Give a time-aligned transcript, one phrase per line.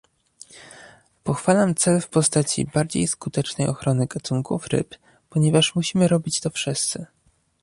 [1.23, 4.95] Pochwalam cel w postaci bardziej skutecznej ochrony gatunków ryb,
[5.29, 7.05] ponieważ musimy robić to wszyscy